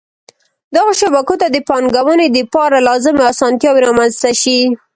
[0.75, 4.59] دغو شبکو ته د پانګوني دپاره لازمی اسانتیاوي رامنځته شي.